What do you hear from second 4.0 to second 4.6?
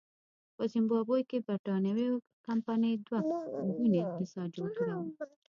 اقتصاد